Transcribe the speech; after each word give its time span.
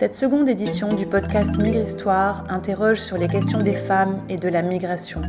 Cette 0.00 0.14
seconde 0.14 0.48
édition 0.48 0.88
du 0.88 1.04
podcast 1.04 1.58
Migre-Histoire 1.58 2.46
interroge 2.48 3.00
sur 3.00 3.18
les 3.18 3.28
questions 3.28 3.60
des 3.60 3.74
femmes 3.74 4.22
et 4.30 4.38
de 4.38 4.48
la 4.48 4.62
migration. 4.62 5.20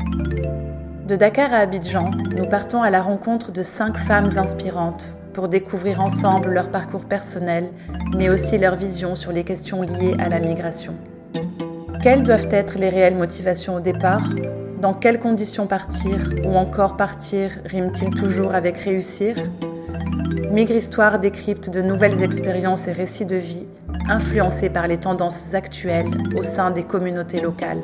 De 1.10 1.18
Dakar 1.18 1.52
à 1.52 1.58
Abidjan, 1.58 2.10
nous 2.38 2.46
partons 2.46 2.82
à 2.82 2.90
la 2.90 3.02
rencontre 3.02 3.52
de 3.52 3.64
cinq 3.64 3.98
femmes 3.98 4.30
inspirantes 4.38 5.12
pour 5.34 5.50
découvrir 5.50 6.00
ensemble 6.00 6.54
leur 6.54 6.72
parcours 6.72 7.04
personnel, 7.04 7.70
mais 8.16 8.30
aussi 8.30 8.58
leur 8.58 8.78
vision 8.78 9.16
sur 9.16 9.34
les 9.34 9.44
questions 9.44 9.82
liées 9.82 10.16
à 10.20 10.30
la 10.30 10.40
migration. 10.40 10.94
Quelles 12.02 12.24
doivent 12.24 12.48
être 12.50 12.80
les 12.80 12.88
réelles 12.88 13.18
motivations 13.18 13.76
au 13.76 13.82
départ? 13.82 14.24
Dans 14.80 14.94
quelles 14.94 15.20
conditions 15.20 15.68
partir 15.68 16.34
Ou 16.46 16.56
encore 16.56 16.96
partir 16.96 17.52
rime-t-il 17.66 18.12
toujours 18.12 18.56
avec 18.56 18.78
réussir? 18.78 19.36
Migre 20.50 20.76
Histoire 20.76 21.20
décrypte 21.20 21.70
de 21.70 21.82
nouvelles 21.82 22.24
expériences 22.24 22.88
et 22.88 22.94
récits 22.94 23.26
de 23.26 23.36
vie 23.36 23.68
influencés 24.12 24.70
par 24.70 24.88
les 24.88 24.98
tendances 24.98 25.54
actuelles 25.54 26.12
au 26.38 26.44
sein 26.44 26.70
des 26.70 26.84
communautés 26.84 27.40
locales. 27.40 27.82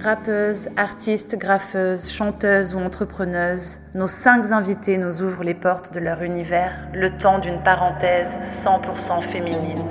Rappeuses, 0.00 0.68
artistes, 0.76 1.36
graffeuses, 1.38 2.10
chanteuses 2.10 2.74
ou 2.74 2.78
entrepreneuses, 2.78 3.80
nos 3.94 4.08
cinq 4.08 4.52
invités 4.52 4.98
nous 4.98 5.22
ouvrent 5.22 5.42
les 5.42 5.54
portes 5.54 5.92
de 5.94 6.00
leur 6.00 6.22
univers 6.22 6.72
le 6.92 7.10
temps 7.10 7.38
d'une 7.38 7.62
parenthèse 7.62 8.38
100% 8.64 9.22
féminine. 9.22 9.82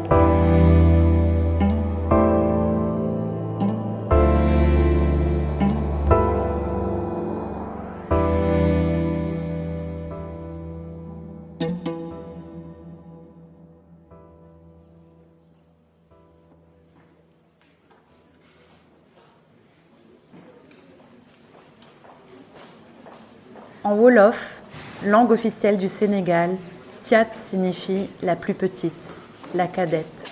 En 23.85 23.93
Wolof, 23.93 24.63
langue 25.05 25.29
officielle 25.29 25.77
du 25.77 25.87
Sénégal, 25.87 26.57
Tiat 27.03 27.27
signifie 27.33 28.09
la 28.23 28.35
plus 28.35 28.55
petite, 28.55 29.13
la 29.53 29.67
cadette. 29.67 30.25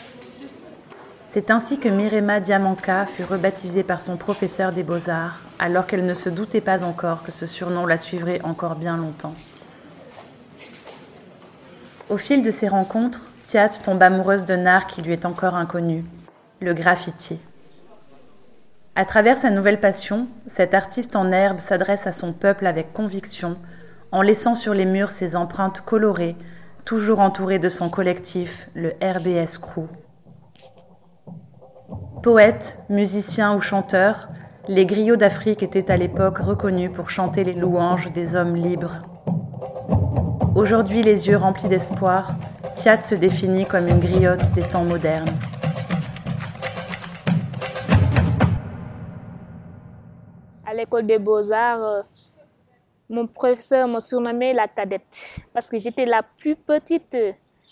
C'est 1.27 1.51
ainsi 1.51 1.77
que 1.77 1.87
Mirema 1.87 2.39
Diamanka 2.39 3.05
fut 3.05 3.23
rebaptisée 3.23 3.83
par 3.83 4.01
son 4.01 4.17
professeur 4.17 4.71
des 4.71 4.81
beaux-arts, 4.81 5.39
alors 5.59 5.85
qu'elle 5.85 6.07
ne 6.07 6.15
se 6.15 6.29
doutait 6.29 6.61
pas 6.61 6.83
encore 6.83 7.21
que 7.21 7.31
ce 7.31 7.45
surnom 7.45 7.85
la 7.85 7.99
suivrait 7.99 8.41
encore 8.43 8.73
bien 8.73 8.97
longtemps. 8.97 9.35
Au 12.09 12.17
fil 12.17 12.41
de 12.41 12.49
ces 12.49 12.69
rencontres, 12.69 13.29
Tiat 13.43 13.69
tombe 13.69 14.01
amoureuse 14.01 14.45
d'un 14.45 14.65
art 14.65 14.87
qui 14.87 15.03
lui 15.03 15.13
est 15.13 15.27
encore 15.27 15.53
inconnu, 15.53 16.03
le 16.59 16.73
graffiti. 16.73 17.37
À 18.95 19.05
travers 19.05 19.39
sa 19.39 19.49
nouvelle 19.49 19.79
passion, 19.79 20.27
cet 20.45 20.75
artiste 20.75 21.15
en 21.15 21.31
herbe 21.31 21.59
s'adresse 21.59 22.05
à 22.05 22.13
son 22.13 22.31
peuple 22.31 22.67
avec 22.67 22.93
conviction, 22.93 23.57
en 24.11 24.21
laissant 24.21 24.53
sur 24.53 24.75
les 24.75 24.85
murs 24.85 25.09
ses 25.09 25.35
empreintes 25.35 25.81
colorées, 25.81 26.35
toujours 26.85 27.19
entouré 27.19 27.57
de 27.57 27.69
son 27.69 27.89
collectif, 27.89 28.69
le 28.75 28.89
RBS 29.01 29.57
Crew. 29.57 29.87
Poète, 32.21 32.77
musicien 32.87 33.55
ou 33.55 33.61
chanteur, 33.61 34.29
les 34.67 34.85
griots 34.85 35.15
d'Afrique 35.15 35.63
étaient 35.63 35.89
à 35.89 35.97
l'époque 35.97 36.37
reconnus 36.37 36.91
pour 36.93 37.09
chanter 37.09 37.43
les 37.43 37.53
louanges 37.53 38.13
des 38.13 38.35
hommes 38.35 38.55
libres. 38.55 39.01
Aujourd'hui, 40.53 41.01
les 41.01 41.29
yeux 41.29 41.37
remplis 41.37 41.67
d'espoir, 41.67 42.35
Tiat 42.75 42.99
se 42.99 43.15
définit 43.15 43.65
comme 43.65 43.87
une 43.87 43.99
griotte 43.99 44.51
des 44.51 44.61
temps 44.61 44.83
modernes. 44.83 45.35
À 50.73 50.75
l'école 50.75 51.05
des 51.05 51.19
beaux-arts, 51.19 51.83
euh, 51.83 52.01
mon 53.09 53.27
professeur 53.27 53.87
me 53.87 53.99
surnommait 53.99 54.53
la 54.53 54.67
cadette 54.67 55.39
parce 55.53 55.69
que 55.69 55.77
j'étais 55.77 56.05
la 56.05 56.23
plus 56.23 56.55
petite. 56.55 57.15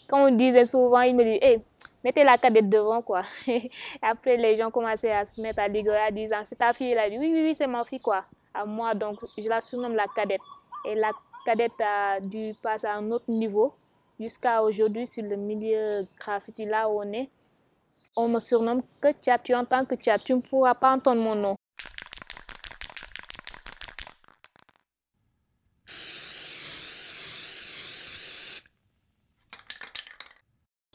Quand 0.08 0.28
on 0.28 0.32
disait 0.32 0.66
souvent, 0.66 1.02
il 1.02 1.16
me 1.16 1.24
dit 1.24 1.40
hey, 1.42 1.60
mettez 2.04 2.24
la 2.24 2.38
cadette 2.38 2.70
devant 2.70 3.02
quoi. 3.02 3.24
Après, 4.02 4.38
les 4.38 4.56
gens 4.56 4.70
commençaient 4.70 5.12
à 5.12 5.26
se 5.26 5.42
mettre 5.42 5.60
à 5.60 5.64
rigoler 5.64 6.06
en 6.10 6.14
disant 6.14 6.42
c'est 6.44 6.58
ta 6.58 6.74
fille. 6.74 6.92
Elle 6.92 7.00
a 7.00 7.10
dit 7.10 7.18
oui, 7.18 7.32
oui, 7.34 7.44
oui, 7.48 7.56
c'est 7.56 7.68
ma 7.68 7.84
fille 7.84 8.00
quoi. 8.00 8.24
À 8.54 8.66
moi, 8.66 8.94
donc 8.94 9.20
je 9.38 9.50
la 9.50 9.62
surnomme 9.62 9.96
la 9.96 10.06
cadette. 10.16 10.42
Et 10.86 10.94
la 10.94 11.12
cadette 11.46 11.80
a 11.80 12.20
dû 12.20 12.54
passer 12.62 12.88
à 12.88 12.96
un 12.96 13.12
autre 13.12 13.30
niveau 13.30 13.74
jusqu'à 14.20 14.62
aujourd'hui 14.62 15.08
sur 15.08 15.24
le 15.24 15.38
milieu 15.38 16.02
graffiti 16.20 16.66
là 16.66 16.88
où 16.88 17.00
on 17.02 17.14
est. 17.14 17.30
On 18.16 18.28
me 18.28 18.40
surnomme 18.40 18.84
que 19.00 19.12
Tchat. 19.12 19.40
Tu 19.40 19.56
entends 19.56 19.86
que 19.86 19.96
Tchat, 19.96 20.20
tu 20.20 20.34
ne 20.34 20.42
pourras 20.50 20.76
pas 20.76 20.94
entendre 20.94 21.22
mon 21.22 21.36
nom. 21.36 21.56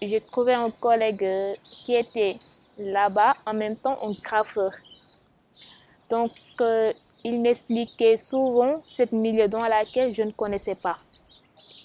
J'ai 0.02 0.20
trouvé 0.20 0.52
un 0.52 0.70
collègue 0.70 1.24
euh, 1.24 1.54
qui 1.86 1.94
était 1.94 2.36
là-bas 2.76 3.34
en 3.46 3.54
même 3.54 3.76
temps 3.76 3.96
un 4.02 4.12
graffeur. 4.12 4.70
Donc, 6.10 6.32
euh, 6.60 6.92
il 7.24 7.40
m'expliquait 7.40 8.18
souvent 8.18 8.82
cette 8.86 9.12
milieu 9.12 9.48
dans 9.48 9.66
laquelle 9.66 10.14
je 10.14 10.20
ne 10.20 10.32
connaissais 10.32 10.74
pas. 10.74 10.98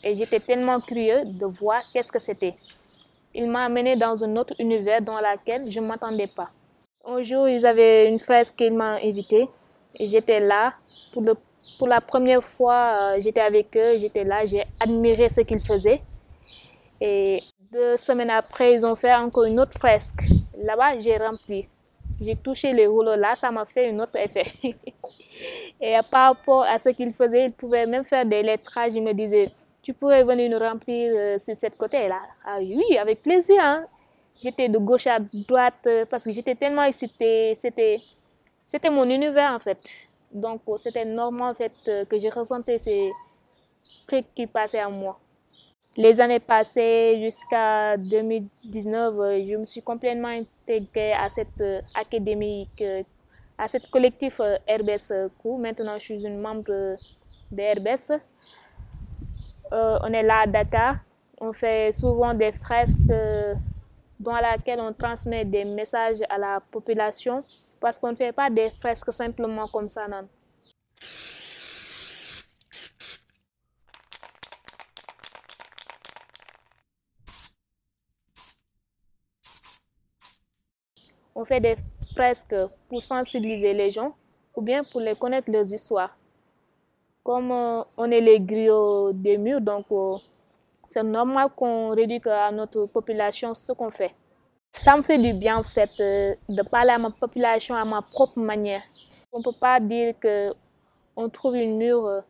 Et 0.03 0.17
j'étais 0.17 0.41
tellement 0.41 0.81
curieux 0.81 1.21
de 1.23 1.45
voir 1.45 1.83
qu'est-ce 1.93 2.11
que 2.11 2.19
c'était. 2.19 2.53
Il 3.33 3.49
m'a 3.49 3.63
amené 3.63 3.95
dans 3.95 4.21
un 4.21 4.35
autre 4.35 4.55
univers 4.59 5.01
dans 5.01 5.17
lequel 5.21 5.71
je 5.71 5.79
ne 5.79 5.87
m'attendais 5.87 6.27
pas. 6.27 6.49
Un 7.05 7.21
jour, 7.21 7.47
ils 7.47 7.65
avaient 7.65 8.09
une 8.09 8.19
fresque 8.19 8.57
qu'il 8.57 8.73
m'a 8.73 8.95
invité 8.95 9.47
et 9.95 10.07
j'étais 10.09 10.41
là. 10.41 10.73
Pour 11.79 11.87
la 11.87 12.01
première 12.01 12.43
fois, 12.43 13.13
euh, 13.15 13.21
j'étais 13.21 13.39
avec 13.39 13.73
eux, 13.77 13.99
j'étais 13.99 14.25
là, 14.25 14.45
j'ai 14.45 14.65
admiré 14.81 15.29
ce 15.29 15.39
qu'ils 15.41 15.61
faisaient. 15.61 16.01
Et 16.99 17.41
deux 17.71 17.95
semaines 17.97 18.29
après, 18.29 18.73
ils 18.73 18.85
ont 18.85 18.95
fait 18.95 19.13
encore 19.13 19.45
une 19.45 19.59
autre 19.59 19.77
fresque. 19.77 20.23
Là-bas, 20.57 20.99
j'ai 20.99 21.17
rempli. 21.17 21.67
J'ai 22.19 22.35
touché 22.35 22.73
les 22.73 22.85
rouleaux 22.85 23.15
là, 23.15 23.33
ça 23.33 23.49
m'a 23.49 23.65
fait 23.65 23.89
un 23.89 23.99
autre 23.99 24.15
effet. 24.17 24.45
Et 25.81 25.97
par 26.11 26.35
rapport 26.35 26.63
à 26.63 26.77
ce 26.77 26.89
qu'ils 26.89 27.13
faisaient, 27.13 27.45
ils 27.45 27.51
pouvaient 27.51 27.87
même 27.87 28.03
faire 28.03 28.25
des 28.25 28.43
lettrages. 28.43 28.93
Ils 28.93 29.01
me 29.01 29.13
disaient, 29.13 29.51
tu 29.81 29.93
pourrais 29.93 30.23
venir 30.23 30.51
nous 30.51 30.59
remplir 30.59 31.13
euh, 31.15 31.37
sur 31.39 31.55
cette 31.55 31.77
côté-là. 31.77 32.19
Ah 32.45 32.57
oui, 32.59 32.97
avec 32.97 33.23
plaisir. 33.23 33.57
Hein. 33.59 33.85
J'étais 34.43 34.69
de 34.69 34.77
gauche 34.77 35.07
à 35.07 35.19
droite 35.19 35.73
euh, 35.87 36.05
parce 36.05 36.25
que 36.25 36.31
j'étais 36.31 36.55
tellement 36.55 36.83
excitée. 36.83 37.55
C'était, 37.55 37.99
c'était 38.65 38.89
mon 38.89 39.09
univers 39.09 39.53
en 39.53 39.59
fait. 39.59 39.79
Donc 40.31 40.61
c'était 40.77 41.05
normal 41.05 41.51
en 41.51 41.55
fait 41.55 41.73
euh, 41.87 42.05
que 42.05 42.19
je 42.19 42.27
ressentais 42.27 42.77
ces 42.77 43.11
trucs 44.05 44.33
qui 44.35 44.45
passaient 44.45 44.79
à 44.79 44.89
moi. 44.89 45.17
Les 45.97 46.21
années 46.21 46.39
passées 46.39 47.19
jusqu'à 47.21 47.97
2019, 47.97 49.13
euh, 49.19 49.45
je 49.45 49.57
me 49.57 49.65
suis 49.65 49.81
complètement 49.81 50.29
intégrée 50.29 51.11
à 51.11 51.27
cette 51.27 51.59
euh, 51.59 51.81
académie, 51.93 52.69
à 53.57 53.67
cette 53.67 53.89
collectif 53.91 54.39
euh, 54.39 54.55
RBS 54.69 55.11
Crew. 55.39 55.57
Maintenant, 55.59 55.97
je 55.99 56.03
suis 56.05 56.25
une 56.25 56.39
membre 56.39 56.63
de 56.63 56.95
RBS. 57.75 58.13
on 59.73 60.13
est 60.13 60.23
là 60.23 60.43
à 60.43 60.47
Dakar. 60.47 60.95
On 61.41 61.51
fait 61.51 61.91
souvent 61.91 62.33
des 62.33 62.53
fresques 62.53 63.11
dans 64.17 64.37
lesquelles 64.37 64.79
on 64.79 64.93
transmet 64.93 65.43
des 65.43 65.65
messages 65.65 66.19
à 66.29 66.37
la 66.37 66.61
population 66.71 67.43
parce 67.81 67.99
qu'on 67.99 68.11
ne 68.11 68.15
fait 68.15 68.31
pas 68.31 68.49
des 68.49 68.69
fresques 68.79 69.11
simplement 69.11 69.67
comme 69.67 69.89
ça. 69.89 70.07
Non. 70.07 70.25
On 81.41 81.45
fait 81.45 81.59
des 81.59 81.75
fresques 82.13 82.53
pour 82.87 83.01
sensibiliser 83.01 83.73
les 83.73 83.89
gens 83.89 84.13
ou 84.55 84.61
bien 84.61 84.83
pour 84.83 85.01
les 85.01 85.15
connaître 85.15 85.49
leurs 85.49 85.73
histoires. 85.73 86.15
Comme 87.23 87.51
euh, 87.51 87.81
on 87.97 88.11
est 88.11 88.21
les 88.21 88.39
griots 88.39 89.11
des 89.11 89.39
murs, 89.39 89.59
donc 89.59 89.87
euh, 89.91 90.17
c'est 90.85 91.01
normal 91.01 91.49
qu'on 91.55 91.95
réduise 91.95 92.27
à 92.27 92.51
notre 92.51 92.85
population 92.85 93.55
ce 93.55 93.71
qu'on 93.71 93.89
fait. 93.89 94.13
Ça 94.71 94.95
me 94.95 95.01
fait 95.01 95.17
du 95.17 95.33
bien 95.33 95.57
en 95.57 95.63
fait 95.63 95.89
euh, 95.99 96.35
de 96.47 96.61
parler 96.61 96.91
à 96.91 96.99
ma 96.99 97.09
population 97.09 97.73
à 97.73 97.85
ma 97.85 98.03
propre 98.03 98.37
manière. 98.37 98.83
On 99.33 99.39
ne 99.39 99.43
peut 99.43 99.57
pas 99.59 99.79
dire 99.79 100.13
que 100.19 100.53
on 101.15 101.27
trouve 101.27 101.55
une 101.55 101.75
mur, 101.77 102.23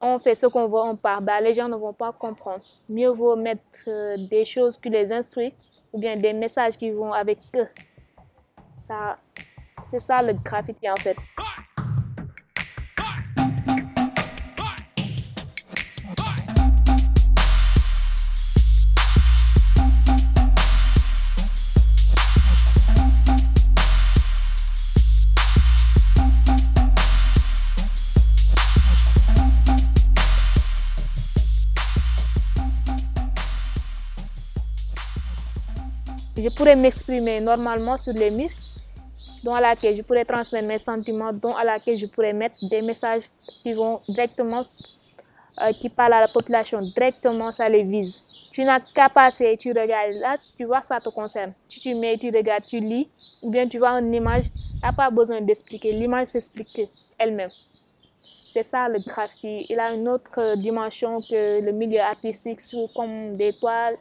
on 0.00 0.18
fait 0.18 0.34
ce 0.34 0.46
qu'on 0.46 0.68
veut, 0.68 0.80
on 0.80 0.96
part. 0.96 1.20
Ben, 1.20 1.40
les 1.42 1.52
gens 1.52 1.68
ne 1.68 1.76
vont 1.76 1.92
pas 1.92 2.12
comprendre. 2.12 2.64
Mieux 2.88 3.10
vaut 3.10 3.36
mettre 3.36 4.16
des 4.16 4.46
choses 4.46 4.78
qui 4.78 4.88
les 4.88 5.12
instruisent 5.12 5.52
ou 5.92 5.98
bien 5.98 6.16
des 6.16 6.32
messages 6.32 6.78
qui 6.78 6.90
vont 6.90 7.12
avec 7.12 7.40
eux. 7.54 7.68
Ça, 8.76 9.18
c'est 9.84 9.98
ça 9.98 10.22
le 10.22 10.34
graffiti 10.34 10.88
en 10.88 10.96
fait. 10.96 11.16
je 36.46 36.54
pourrais 36.54 36.76
m'exprimer 36.76 37.40
normalement 37.40 37.96
sur 37.96 38.12
les 38.12 38.30
murs, 38.30 38.50
à 39.54 39.60
laquelle 39.60 39.96
je 39.96 40.02
pourrais 40.02 40.24
transmettre 40.24 40.66
mes 40.66 40.78
sentiments, 40.78 41.30
à 41.56 41.64
laquelle 41.64 41.98
je 41.98 42.06
pourrais 42.06 42.32
mettre 42.32 42.56
des 42.68 42.82
messages 42.82 43.24
qui 43.62 43.72
vont 43.72 44.00
directement, 44.08 44.64
euh, 45.62 45.72
qui 45.72 45.88
parlent 45.88 46.14
à 46.14 46.20
la 46.20 46.28
population 46.28 46.80
directement, 46.80 47.52
ça 47.52 47.68
les 47.68 47.82
vise. 47.82 48.20
Tu 48.52 48.64
n'as 48.64 48.80
qu'à 48.80 49.08
passer 49.08 49.56
tu 49.58 49.68
regardes 49.68 50.14
là, 50.20 50.36
tu 50.56 50.64
vois, 50.64 50.80
ça 50.80 51.00
te 51.00 51.08
concerne. 51.10 51.52
Tu 51.68 51.78
tu 51.80 51.94
mets, 51.94 52.16
tu 52.16 52.28
regardes, 52.28 52.64
tu 52.64 52.78
lis, 52.78 53.08
ou 53.42 53.50
bien 53.50 53.68
tu 53.68 53.78
vois 53.78 53.90
une 54.00 54.14
image, 54.14 54.44
tu 54.44 54.82
n'as 54.82 54.92
pas 54.92 55.10
besoin 55.10 55.40
d'expliquer. 55.40 55.92
L'image 55.92 56.28
s'explique 56.28 56.88
elle-même. 57.18 57.50
C'est 58.50 58.62
ça 58.62 58.88
le 58.88 58.98
graffiti. 59.00 59.66
Il 59.68 59.78
a 59.78 59.92
une 59.92 60.08
autre 60.08 60.56
dimension 60.56 61.16
que 61.20 61.60
le 61.60 61.72
milieu 61.72 62.00
artistique, 62.00 62.62
sous, 62.62 62.88
comme 62.96 63.36
des 63.36 63.52
toiles, 63.52 63.98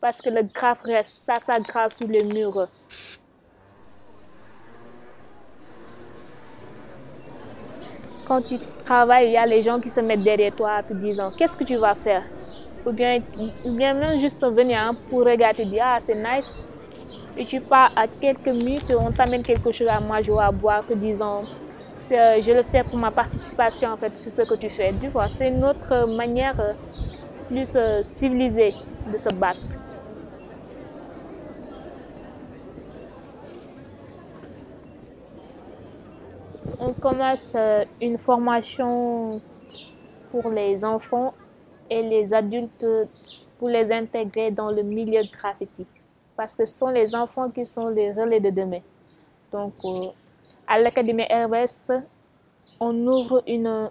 parce 0.00 0.20
que 0.20 0.30
le 0.30 0.42
graphe 0.42 0.82
reste, 0.82 1.12
ça 1.12 1.36
s'aggrave 1.38 1.92
sur 1.92 2.08
les 2.08 2.24
murs. 2.24 2.68
Quand 8.26 8.40
tu 8.40 8.56
travailles, 8.84 9.28
il 9.28 9.32
y 9.32 9.36
a 9.36 9.44
les 9.44 9.60
gens 9.62 9.78
qui 9.78 9.90
se 9.90 10.00
mettent 10.00 10.22
derrière 10.22 10.54
toi 10.54 10.82
te 10.82 10.94
disant 10.94 11.30
qu'est-ce 11.36 11.56
que 11.56 11.64
tu 11.64 11.76
vas 11.76 11.94
faire? 11.94 12.22
Ou 12.86 12.92
bien, 12.92 13.20
ou 13.64 13.72
bien 13.72 13.94
même 13.94 14.18
juste 14.18 14.42
venir 14.44 14.92
pour 15.10 15.20
regarder, 15.20 15.64
dire 15.64 15.82
ah 15.84 15.98
c'est 16.00 16.14
nice. 16.14 16.56
Et 17.36 17.44
tu 17.44 17.60
pars 17.60 17.90
à 17.96 18.06
quelques 18.06 18.46
minutes, 18.46 18.92
on 18.98 19.10
t'amène 19.10 19.42
quelque 19.42 19.72
chose 19.72 19.88
à 19.88 20.00
manger 20.00 20.30
ou 20.30 20.40
à 20.40 20.50
boire, 20.50 20.86
te 20.86 20.94
disant 20.94 21.42
je 21.94 22.52
le 22.52 22.62
fais 22.62 22.82
pour 22.82 22.96
ma 22.96 23.10
participation 23.10 23.90
en 23.90 23.96
fait 23.96 24.16
sur 24.16 24.30
ce 24.30 24.42
que 24.42 24.54
tu 24.54 24.68
fais. 24.68 24.92
Tu 25.00 25.08
vois, 25.08 25.28
c'est 25.28 25.48
une 25.48 25.64
autre 25.64 26.08
manière 26.16 26.56
plus 27.48 27.76
civilisée 28.02 28.74
de 29.12 29.16
se 29.16 29.28
battre. 29.30 29.60
On 36.86 36.92
commence 36.92 37.56
une 37.98 38.18
formation 38.18 39.40
pour 40.30 40.50
les 40.50 40.84
enfants 40.84 41.32
et 41.88 42.02
les 42.02 42.34
adultes 42.34 42.86
pour 43.58 43.70
les 43.70 43.90
intégrer 43.90 44.50
dans 44.50 44.70
le 44.70 44.82
milieu 44.82 45.22
graffiti. 45.32 45.86
Parce 46.36 46.54
que 46.54 46.66
ce 46.66 46.76
sont 46.78 46.88
les 46.88 47.14
enfants 47.14 47.48
qui 47.48 47.64
sont 47.64 47.88
les 47.88 48.12
relais 48.12 48.38
de 48.38 48.50
demain. 48.50 48.80
Donc, 49.50 49.72
à 50.66 50.78
l'Académie 50.78 51.24
RBS, 51.24 51.90
on 52.78 52.94
ouvre 53.06 53.42
une, 53.46 53.90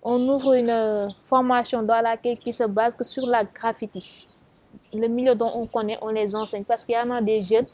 on 0.00 0.28
ouvre 0.28 0.52
une 0.52 1.08
formation 1.24 1.82
dans 1.82 2.00
laquelle 2.00 2.38
qui 2.38 2.52
se 2.52 2.64
base 2.64 2.96
sur 3.02 3.26
la 3.26 3.42
graffiti. 3.42 4.28
Le 4.92 5.08
milieu 5.08 5.34
dont 5.34 5.50
on 5.52 5.66
connaît, 5.66 5.98
on 6.02 6.10
les 6.10 6.36
enseigne 6.36 6.62
parce 6.62 6.84
qu'il 6.84 6.94
y 6.94 6.98
en 6.98 7.10
a 7.10 7.20
des 7.20 7.42
jeunes 7.42 7.66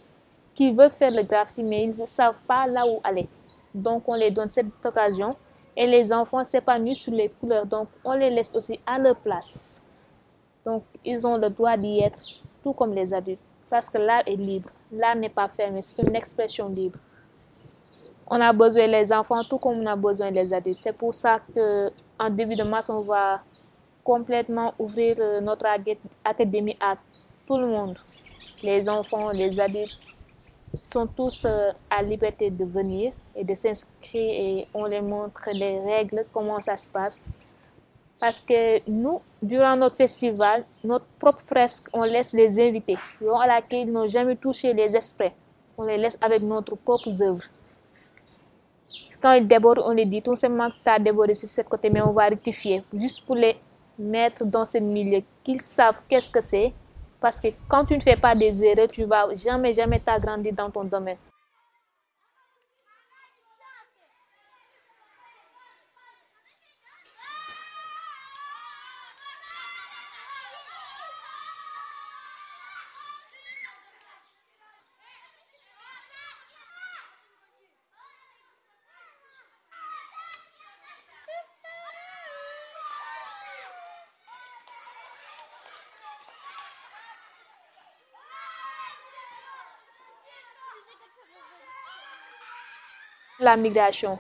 qui 0.55 0.73
veulent 0.73 0.91
faire 0.91 1.11
le 1.11 1.23
graffiti, 1.23 1.63
mais 1.63 1.85
ils 1.85 1.95
ne 1.95 2.07
savent 2.07 2.41
pas 2.49 2.67
là 2.67 2.87
où 2.87 2.99
aller. 3.05 3.29
Donc, 3.75 4.05
on 4.09 4.15
les 4.15 4.31
donne 4.31 4.49
cette 4.49 4.67
occasion 4.85 5.31
et 5.77 5.87
les 5.87 6.13
enfants 6.13 6.45
s'épanouissent 6.45 6.99
sur 6.99 7.13
les 7.13 7.29
couleurs. 7.29 7.67
Donc, 7.67 7.89
on 8.05 8.13
les 8.15 8.31
laisse 8.31 8.55
aussi 8.55 8.79
à 8.87 8.99
leur 8.99 9.17
place. 9.17 9.81
Donc, 10.65 10.85
ils 11.05 11.27
ont 11.27 11.37
le 11.37 11.49
droit 11.49 11.77
d'y 11.77 12.01
être, 12.01 12.21
tout 12.63 12.73
comme 12.73 12.93
les 12.93 13.15
adultes. 13.15 13.41
Parce 13.69 13.89
que 13.89 13.99
l'art 13.99 14.23
est 14.27 14.37
libre. 14.37 14.71
L'art 14.93 15.15
n'est 15.15 15.29
pas 15.29 15.49
fermé, 15.49 15.81
c'est 15.83 16.03
une 16.03 16.15
expression 16.17 16.69
libre. 16.69 16.99
On 18.27 18.41
a 18.41 18.53
besoin 18.53 18.89
des 18.89 19.13
enfants 19.13 19.43
tout 19.45 19.59
comme 19.59 19.79
on 19.79 19.87
a 19.87 19.97
besoin 19.97 20.31
des 20.31 20.53
adultes. 20.53 20.79
C'est 20.81 20.93
pour 20.93 21.15
ça 21.15 21.41
qu'en 21.55 22.31
début 22.31 22.57
de 22.57 22.63
mars, 22.63 22.91
on 22.91 23.01
va 23.03 23.41
complètement 24.05 24.75
ouvrir 24.79 25.17
notre 25.41 25.67
académie 26.25 26.77
à 26.81 26.97
tout 27.47 27.57
le 27.57 27.67
monde. 27.67 27.97
Les 28.63 28.89
enfants, 28.89 29.31
les 29.31 29.59
adultes 29.59 29.99
sont 30.83 31.07
tous 31.07 31.47
à 31.89 32.03
liberté 32.03 32.51
de 32.51 32.65
venir 32.65 33.13
et 33.35 33.45
de 33.45 33.55
s'inscrire 33.55 34.31
et 34.31 34.69
on 34.73 34.85
les 34.85 35.01
montre 35.01 35.49
les 35.53 35.81
règles, 35.81 36.25
comment 36.33 36.61
ça 36.61 36.77
se 36.77 36.89
passe. 36.89 37.21
Parce 38.21 38.41
que 38.41 38.89
nous, 38.91 39.21
durant 39.43 39.77
notre 39.77 39.97
festival, 39.97 40.65
notre 40.85 41.07
propre 41.19 41.41
fresque, 41.47 41.89
on 41.93 42.05
laisse 42.05 42.35
les 42.35 42.61
invités, 42.61 42.99
à 43.41 43.47
laquelle 43.47 43.89
ils 43.89 43.93
n'ont 43.93 44.09
jamais 44.09 44.37
touché 44.37 44.75
les 44.75 44.95
esprits. 44.95 45.33
On 45.79 45.85
les 45.85 45.97
laisse 45.97 46.19
avec 46.21 46.43
notre 46.43 46.77
propre 46.77 47.09
œuvre. 47.23 47.43
Quand 49.23 49.33
ils 49.33 49.47
débordent, 49.47 49.83
on 49.85 49.93
les 49.93 50.07
dit 50.07 50.23
tout 50.23 50.37
simplement 50.37 50.69
que 50.71 50.77
tu 50.83 50.89
as 50.89 50.99
débordé 50.99 51.35
sur 51.35 51.49
ce 51.49 51.63
côté, 51.63 51.91
mais 51.91 52.01
on 52.01 52.13
va 52.13 52.27
rectifier, 52.27 52.83
juste 52.93 53.25
pour 53.25 53.37
les 53.37 53.57
mettre 53.99 54.45
dans 54.45 54.65
ce 54.65 54.79
milieu, 54.79 55.23
qu'ils 55.45 55.61
savent 55.61 56.01
qu'est-ce 56.09 56.31
que 56.31 56.41
c'est. 56.41 56.73
Parce 57.21 57.41
que 57.41 57.49
quand 57.69 57.85
tu 57.85 57.95
ne 57.95 58.01
fais 58.01 58.17
pas 58.17 58.35
des 58.35 58.65
erreurs, 58.65 58.89
tu 58.89 59.05
vas 59.05 59.35
jamais, 59.35 59.75
jamais 59.75 60.01
t'agrandir 60.01 60.55
dans 60.55 60.71
ton 60.71 60.85
domaine. 60.85 61.19
La 93.41 93.57
migration, 93.57 94.19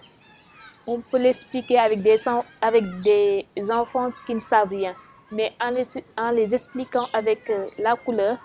on 0.87 0.99
peut 1.03 1.19
l'expliquer 1.19 1.79
avec 1.79 2.01
des, 2.01 3.71
enfants 3.71 4.11
qui 4.27 4.35
ne 4.35 4.39
savent 4.39 4.71
rien, 4.71 4.95
mais 5.31 5.53
en 5.61 6.31
les, 6.31 6.55
expliquant 6.55 7.05
avec 7.13 7.53
la 7.79 7.97
couleur, 7.97 8.39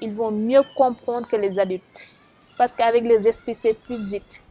ils 0.00 0.10
vont 0.14 0.30
mieux 0.30 0.62
comprendre 0.74 1.28
que 1.28 1.36
les 1.36 1.58
adultes. 1.58 2.06
Parce 2.56 2.74
qu'avec 2.74 3.04
les 3.04 3.28
esprits, 3.28 3.54
c'est 3.54 3.74
plus 3.74 4.02
vite. 4.10 4.46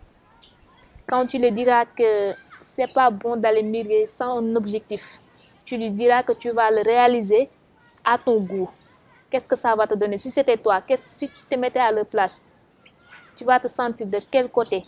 Quand 1.07 1.25
tu 1.25 1.39
leur 1.39 1.51
diras 1.51 1.85
que 1.85 2.33
c'est 2.61 2.93
pas 2.93 3.09
bon 3.09 3.35
d'aller 3.35 3.63
migrer 3.63 4.05
sans 4.05 4.37
un 4.37 4.55
objectif, 4.55 5.19
tu 5.65 5.75
lui 5.75 5.89
diras 5.89 6.21
que 6.21 6.33
tu 6.33 6.51
vas 6.51 6.69
le 6.69 6.83
réaliser 6.83 7.49
à 8.05 8.19
ton 8.19 8.41
goût. 8.41 8.69
Qu'est-ce 9.31 9.47
que 9.47 9.55
ça 9.55 9.75
va 9.75 9.87
te 9.87 9.95
donner? 9.95 10.19
Si 10.19 10.29
c'était 10.29 10.57
toi, 10.57 10.81
si 11.09 11.27
tu 11.27 11.35
te 11.49 11.55
mettais 11.55 11.79
à 11.79 11.91
leur 11.91 12.05
place, 12.05 12.43
tu 13.35 13.43
vas 13.43 13.59
te 13.59 13.67
sentir 13.67 14.05
de 14.05 14.19
quel 14.29 14.49
côté? 14.49 14.83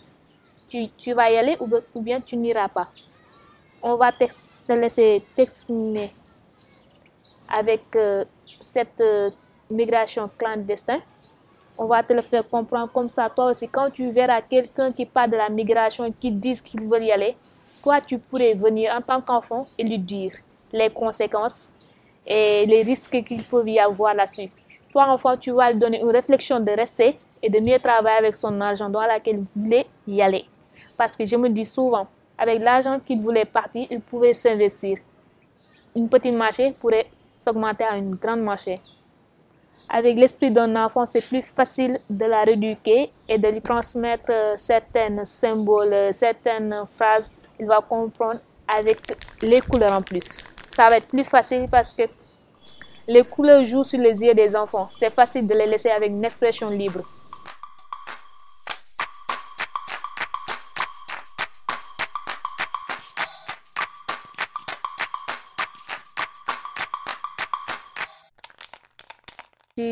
Tu, 0.70 1.12
vas 1.12 1.30
y 1.30 1.36
aller 1.36 1.56
ou, 1.60 2.00
bien 2.00 2.20
tu 2.20 2.36
n'iras 2.36 2.68
pas. 2.68 2.88
On 3.82 3.96
va 3.96 4.12
te 4.12 4.24
laisser 4.68 5.22
t'exprimer 5.34 6.12
avec 7.48 7.82
euh, 7.96 8.24
cette 8.46 9.00
euh, 9.00 9.30
migration 9.70 10.30
clandestine. 10.38 11.00
On 11.78 11.86
va 11.86 12.02
te 12.02 12.12
le 12.12 12.20
faire 12.20 12.48
comprendre 12.48 12.92
comme 12.92 13.08
ça. 13.08 13.28
Toi 13.30 13.46
aussi, 13.50 13.68
quand 13.68 13.90
tu 13.90 14.08
verras 14.10 14.42
quelqu'un 14.42 14.92
qui 14.92 15.06
parle 15.06 15.30
de 15.30 15.36
la 15.36 15.48
migration, 15.48 16.10
qui 16.12 16.30
dit 16.30 16.60
qu'il 16.62 16.82
veut 16.82 17.02
y 17.02 17.10
aller, 17.10 17.36
toi, 17.82 18.00
tu 18.00 18.18
pourrais 18.18 18.54
venir 18.54 18.92
en 18.94 19.00
tant 19.00 19.20
qu'enfant 19.22 19.66
et 19.78 19.84
lui 19.84 19.98
dire 19.98 20.32
les 20.72 20.90
conséquences 20.90 21.70
et 22.26 22.66
les 22.66 22.82
risques 22.82 23.24
qu'il 23.24 23.42
peut 23.44 23.66
y 23.66 23.78
avoir 23.78 24.14
là-dessus. 24.14 24.50
Toi, 24.92 25.06
enfant, 25.08 25.36
tu 25.36 25.50
vas 25.52 25.72
lui 25.72 25.78
donner 25.78 26.00
une 26.00 26.10
réflexion 26.10 26.60
de 26.60 26.70
rester 26.70 27.18
et 27.42 27.48
de 27.48 27.58
mieux 27.60 27.78
travailler 27.78 28.18
avec 28.18 28.34
son 28.34 28.60
argent 28.60 28.90
dans 28.90 29.00
laquelle 29.00 29.44
il 29.56 29.62
voulait 29.62 29.86
y 30.06 30.20
aller. 30.20 30.44
Parce 31.00 31.16
que 31.16 31.24
je 31.24 31.34
me 31.34 31.48
dis 31.48 31.64
souvent, 31.64 32.06
avec 32.36 32.62
l'argent 32.62 33.00
qu'il 33.00 33.22
voulait 33.22 33.46
partir, 33.46 33.86
il 33.90 34.02
pouvait 34.02 34.34
s'investir. 34.34 34.98
Une 35.96 36.10
petite 36.10 36.34
marché 36.34 36.74
pourrait 36.78 37.06
s'augmenter 37.38 37.84
à 37.84 37.96
une 37.96 38.16
grande 38.16 38.42
marché. 38.42 38.74
Avec 39.88 40.18
l'esprit 40.18 40.50
d'un 40.50 40.76
enfant, 40.76 41.06
c'est 41.06 41.22
plus 41.22 41.40
facile 41.40 42.00
de 42.10 42.26
la 42.26 42.42
rééduquer 42.42 43.10
et 43.26 43.38
de 43.38 43.48
lui 43.48 43.62
transmettre 43.62 44.30
certains 44.58 45.24
symboles, 45.24 46.12
certaines 46.12 46.84
phrases. 46.94 47.32
Il 47.58 47.64
va 47.64 47.80
comprendre 47.80 48.40
avec 48.68 48.98
les 49.40 49.62
couleurs 49.62 49.94
en 49.94 50.02
plus. 50.02 50.44
Ça 50.66 50.90
va 50.90 50.98
être 50.98 51.08
plus 51.08 51.24
facile 51.24 51.66
parce 51.70 51.94
que 51.94 52.02
les 53.08 53.24
couleurs 53.24 53.64
jouent 53.64 53.84
sur 53.84 53.98
les 53.98 54.22
yeux 54.22 54.34
des 54.34 54.54
enfants. 54.54 54.88
C'est 54.90 55.14
facile 55.14 55.46
de 55.46 55.54
les 55.54 55.64
laisser 55.64 55.88
avec 55.88 56.10
une 56.10 56.26
expression 56.26 56.68
libre. 56.68 57.00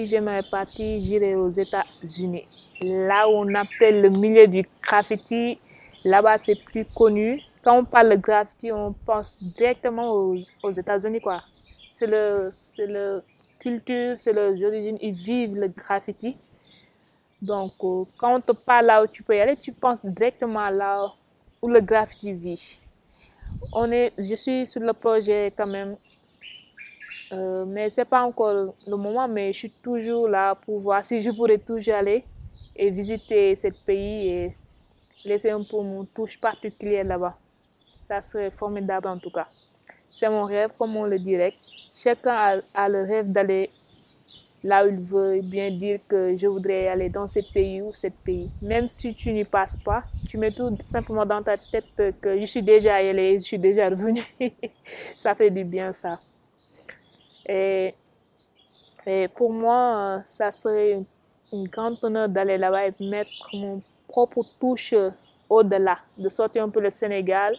J'aimerais 0.07 0.43
partir, 0.51 1.01
j'irai 1.01 1.35
aux 1.35 1.51
États-Unis. 1.51 2.47
Là 2.81 3.29
où 3.29 3.33
on 3.33 3.55
appelle 3.55 4.03
le 4.03 4.11
milieu 4.11 4.47
du 4.47 4.67
graffiti, 4.83 5.59
là-bas 6.05 6.39
c'est 6.39 6.63
plus 6.65 6.85
connu. 6.85 7.41
Quand 7.63 7.79
on 7.79 7.85
parle 7.85 8.11
de 8.11 8.17
graffiti, 8.17 8.73
on 8.73 8.95
pense 9.05 9.43
directement 9.43 10.13
aux, 10.13 10.37
aux 10.63 10.71
États-Unis, 10.71 11.21
quoi. 11.21 11.43
C'est 11.91 12.07
le, 12.07 12.49
c'est 12.51 12.87
le 12.87 13.23
culture, 13.59 14.17
c'est 14.17 14.33
leurs 14.33 14.55
origines, 14.63 14.99
ils 15.01 15.15
vivent 15.15 15.57
le 15.57 15.69
graffiti. 15.69 16.37
Donc, 17.43 17.73
euh, 17.83 18.05
quand 18.17 18.37
on 18.37 18.41
te 18.41 18.53
parle 18.53 18.87
là 18.87 19.03
où 19.03 19.07
tu 19.07 19.23
peux 19.23 19.37
y 19.37 19.41
aller, 19.41 19.57
tu 19.57 19.73
penses 19.73 20.05
directement 20.05 20.69
là 20.71 21.13
où 21.61 21.69
le 21.69 21.81
graffiti 21.81 22.33
vit. 22.33 22.81
On 23.73 23.91
est, 23.91 24.13
je 24.19 24.35
suis 24.35 24.67
sur 24.67 24.81
le 24.81 24.93
projet 24.93 25.53
quand 25.57 25.67
même, 25.67 25.97
euh, 27.33 27.65
mais 27.67 27.91
ce 27.91 28.01
n'est 28.01 28.05
pas 28.07 28.23
encore 28.23 28.73
le 28.87 28.97
moment, 28.97 29.29
mais 29.29 29.53
je 29.53 29.59
suis 29.59 29.71
toujours 29.71 30.29
là 30.29 30.55
pour 30.55 30.81
voir 30.81 31.05
si 31.05 31.21
je 31.21 31.31
pourrais 31.31 31.59
toujours 31.59 31.95
aller 31.95 32.25
et 32.75 32.91
visiter 32.91 33.55
ce 33.55 33.69
pays 33.85 34.29
et 34.29 34.55
laisser 35.25 35.51
un 35.51 35.63
peu 35.63 35.77
mon 35.83 36.05
touche 36.05 36.39
particulière 36.41 37.05
là-bas. 37.05 37.37
Ça 38.05 38.21
serait 38.21 38.51
formidable 38.51 39.09
en 39.09 39.19
tout 39.19 39.31
cas. 39.31 39.49
C'est 40.07 40.29
mon 40.31 40.45
rêve, 40.45 40.71
comme 40.79 40.97
on 40.97 41.05
le 41.05 41.19
dirait. 41.19 41.55
Chacun 41.93 42.63
a, 42.75 42.89
le 42.89 43.03
rêve 43.03 43.31
d'aller 43.31 43.71
là 44.65 44.87
où 44.87 44.89
il 44.89 44.99
veut, 44.99 45.41
bien 45.43 45.71
dire 45.71 46.01
que 46.09 46.35
je 46.37 46.47
voudrais 46.47 46.89
aller 46.89 47.11
dans 47.11 47.29
ce 47.29 47.41
pays 47.53 47.83
ou 47.83 47.93
ce 47.93 48.07
pays. 48.07 48.51
Même 48.63 48.89
si 48.89 49.15
tu 49.15 49.33
n'y 49.33 49.45
passes 49.45 49.77
pas, 49.77 50.03
tu 50.29 50.39
mets 50.39 50.51
tout 50.51 50.75
simplement 50.81 51.27
dans 51.27 51.43
ta 51.43 51.57
tête 51.59 52.19
que 52.21 52.41
je 52.41 52.47
suis 52.47 52.63
déjà 52.63 52.97
allé, 52.97 53.39
je 53.39 53.45
suis 53.45 53.59
déjà 53.59 53.91
revenu. 53.91 54.23
ça 55.17 55.35
fait 55.35 55.51
du 55.51 55.65
bien 55.65 55.93
ça. 55.93 56.19
Et, 57.49 57.95
pour 59.35 59.53
moi, 59.53 60.23
ça 60.27 60.51
serait 60.51 61.03
une 61.53 61.67
grande 61.69 61.99
honneur 62.03 62.29
d'aller 62.29 62.59
là-bas 62.59 62.89
et 62.89 62.95
mettre 63.01 63.55
mon 63.55 63.81
propre 64.07 64.45
touche 64.61 64.95
au-delà, 65.49 65.99
de 66.19 66.29
sortir 66.29 66.65
un 66.65 66.69
peu 66.69 66.81
le 66.81 66.91
Sénégal. 66.91 67.57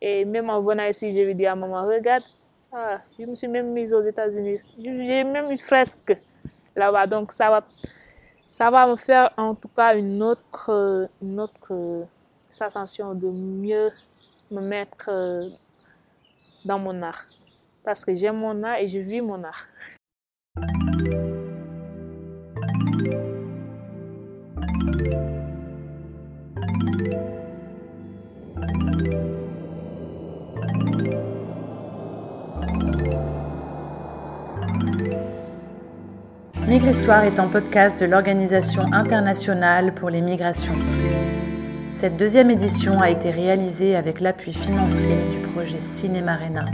Et 0.00 0.24
même 0.24 0.48
en 0.48 0.62
venant 0.62 0.84
ici, 0.86 1.12
je 1.14 1.26
vais 1.26 1.34
dire 1.34 1.52
à 1.52 1.54
maman, 1.54 1.86
regarde, 1.86 2.24
ah, 2.72 3.00
je 3.18 3.26
me 3.26 3.34
suis 3.34 3.48
même 3.48 3.72
mise 3.72 3.92
aux 3.92 4.02
États-Unis. 4.02 4.60
J'ai 4.78 5.24
même 5.24 5.50
une 5.50 5.58
fresque 5.58 6.16
là-bas. 6.74 7.06
Donc 7.06 7.32
ça 7.32 7.50
va, 7.50 7.64
ça 8.46 8.70
va 8.70 8.86
me 8.86 8.96
faire 8.96 9.30
en 9.36 9.54
tout 9.54 9.68
cas 9.68 9.94
une 9.96 10.22
autre, 10.22 11.08
une 11.20 11.40
autre 11.40 12.06
sensation 12.48 13.14
de 13.14 13.26
mieux 13.26 13.90
me 14.50 14.60
mettre 14.60 15.10
dans 16.64 16.78
mon 16.78 17.02
art. 17.02 17.26
Parce 17.84 18.04
que 18.04 18.14
j'aime 18.14 18.36
mon 18.36 18.62
art 18.62 18.76
et 18.76 18.86
je 18.86 18.98
vis 18.98 19.20
mon 19.20 19.42
art. 19.42 19.66
Migre 36.70 36.90
Histoire 36.90 37.24
est 37.24 37.40
un 37.40 37.48
podcast 37.48 37.98
de 37.98 38.06
l'Organisation 38.06 38.92
internationale 38.92 39.92
pour 39.92 40.08
les 40.08 40.20
migrations. 40.20 40.76
Cette 41.90 42.16
deuxième 42.16 42.50
édition 42.50 43.00
a 43.00 43.10
été 43.10 43.32
réalisée 43.32 43.96
avec 43.96 44.20
l'appui 44.20 44.52
financier 44.52 45.16
du 45.32 45.38
projet 45.48 45.80
Cinéma 45.80 46.34
Arena. 46.34 46.66